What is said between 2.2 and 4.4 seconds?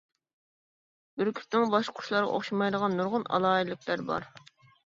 ئوخشىمايدىغان نۇرغۇن ئالاھىدىلىكلەر بار.